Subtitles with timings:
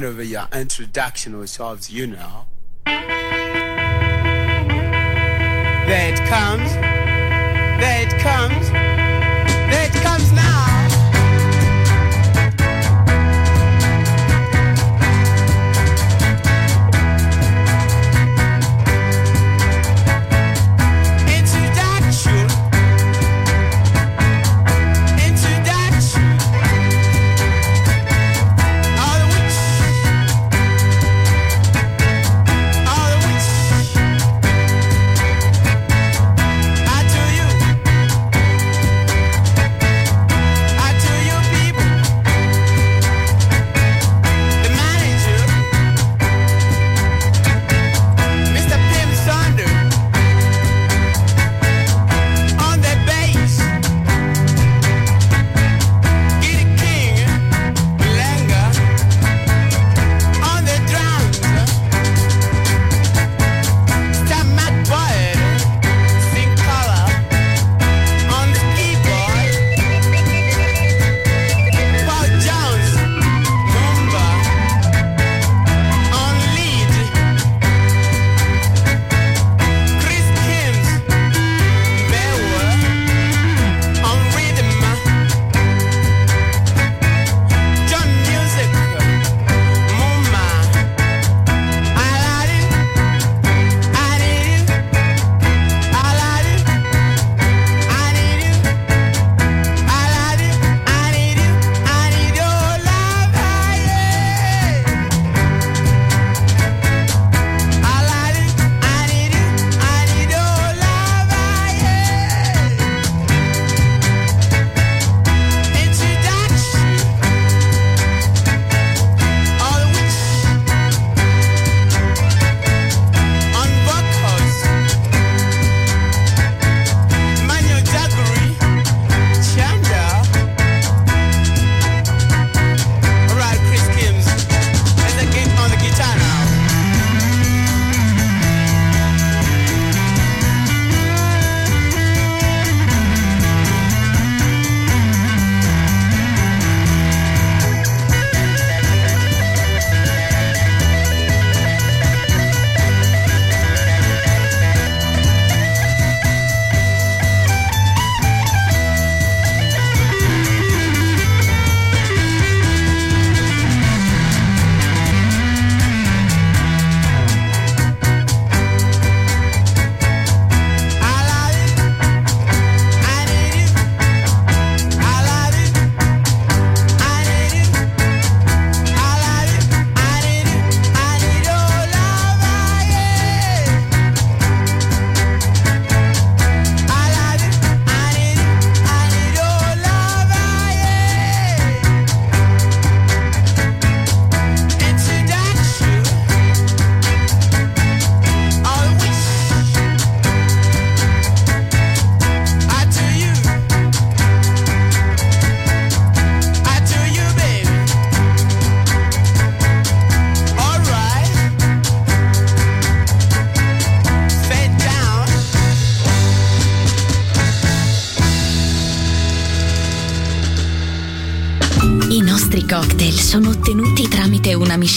[0.00, 2.44] Kind of uh, introduction ourselves, you know.
[2.84, 3.22] There
[6.12, 6.70] it comes.
[7.80, 8.85] There it comes.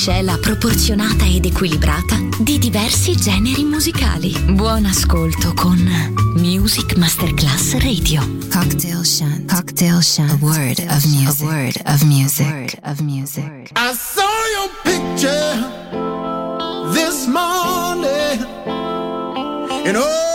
[0.10, 4.36] miscela proporzionata ed equilibrata di diversi generi musicali.
[4.54, 5.78] Buon ascolto con
[6.36, 8.20] Music Masterclass Radio.
[8.52, 9.54] Cocktail Shunt.
[9.54, 10.32] Cocktail Shunt.
[10.32, 11.42] A word of music.
[11.42, 12.46] A word of music.
[12.46, 13.72] A word of music.
[13.76, 14.24] I saw
[14.56, 15.68] your picture
[16.92, 18.48] this morning.
[19.86, 20.29] And oh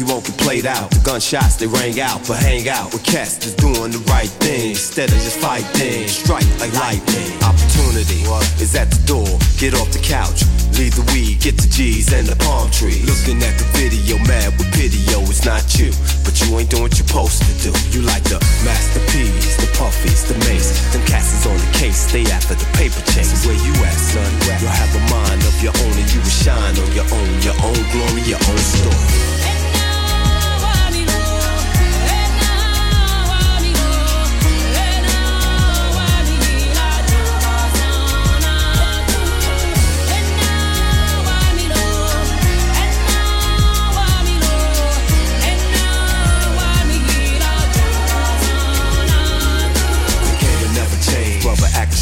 [0.00, 0.88] He won't get played out.
[0.96, 4.72] The gunshots they rang out, but hang out with cats that's doing the right thing
[4.72, 6.08] instead of just fighting.
[6.08, 7.36] Strike like lightning.
[7.44, 8.24] Opportunity
[8.64, 9.28] is at the door.
[9.60, 10.48] Get off the couch.
[10.80, 13.04] Leave the weed, get the G's and the palm tree.
[13.04, 15.92] Looking at the video, mad with pity, yo, it's not you.
[16.24, 17.72] But you ain't doing what you're supposed to do.
[17.92, 20.80] You like the masterpiece, the puffies, the mace.
[20.96, 23.44] Them cats is on the case, stay after the paper chase.
[23.44, 24.24] Where you at, son?
[24.64, 27.58] You'll have a mind of your own and you will shine on your own, your
[27.60, 29.29] own glory, your own story.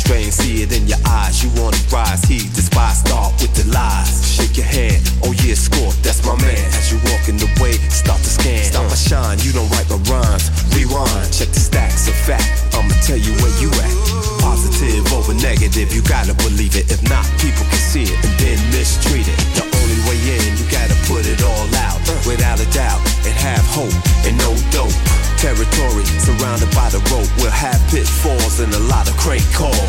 [0.09, 1.45] Strange, see it in your eyes.
[1.45, 3.05] You want to rise, he despise.
[3.05, 4.25] Start with the lies.
[4.25, 6.57] Shake your head, oh yeah, score, that's my man.
[6.73, 8.73] As you walk in the way, start to scan.
[8.73, 10.49] Stop my shine, you don't write my rhymes.
[10.73, 12.49] Rewind, check the stacks of fact.
[12.73, 13.93] I'ma tell you where you at.
[14.41, 16.88] Positive over negative, you gotta believe it.
[16.88, 19.38] If not, people can see it and then mistreat it.
[19.61, 22.00] The only way in, you gotta put it all out.
[22.25, 23.93] Without a doubt, and have hope
[24.25, 24.97] and no dope.
[25.38, 27.31] Territory surrounded by the rope.
[27.38, 29.88] We'll have pitfalls and a lot of crank calls.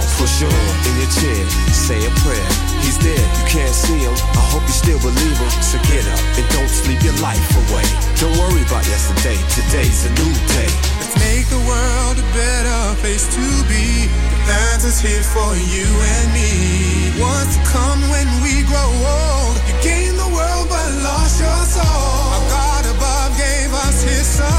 [9.99, 10.71] Today's a new day.
[10.99, 14.07] Let's make the world a better place to be.
[14.47, 17.21] The answer's here for you and me.
[17.21, 19.55] What's to come when we grow old?
[19.67, 21.83] You gain the world but lost your soul.
[21.83, 24.58] Our God above gave us His Son,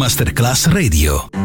[0.00, 1.39] Masterclass Radio.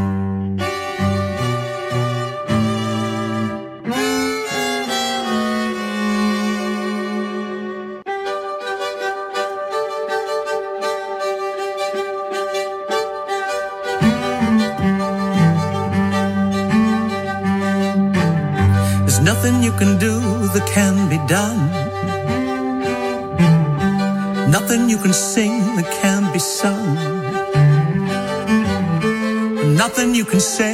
[30.25, 30.73] you can say,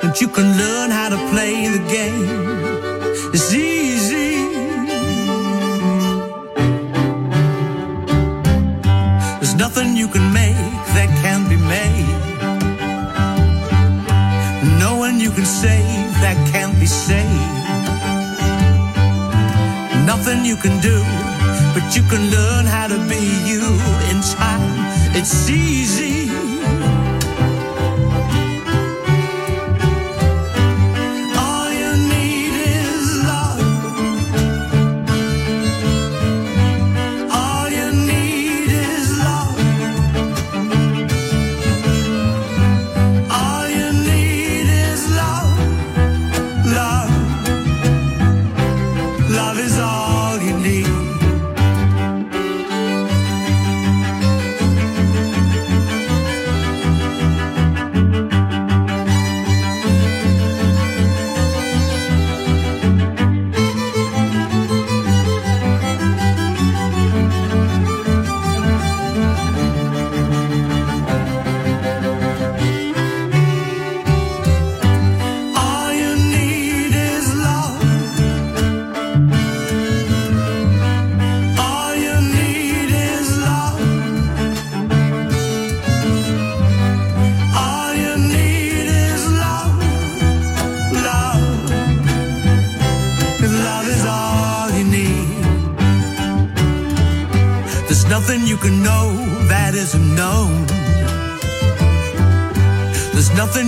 [0.00, 2.27] but you can learn how to play the game.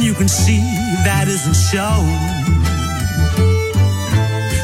[0.03, 0.61] you can see
[1.05, 2.07] that isn't shown.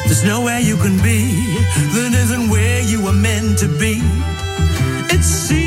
[0.05, 1.21] There's nowhere you can be
[1.93, 4.01] that isn't where you were meant to be.
[5.13, 5.66] It seems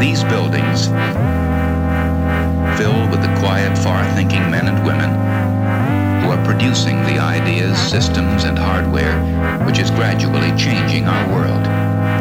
[0.00, 0.86] These buildings,
[2.78, 5.10] filled with the quiet, far-thinking men and women
[6.22, 9.18] who are producing the ideas, systems, and hardware
[9.66, 11.64] which is gradually changing our world,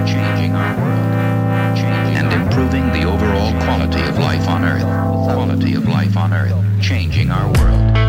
[0.07, 4.83] changing our world, changing and improving the overall quality of life on Earth,
[5.33, 8.08] quality of life on Earth, changing our world.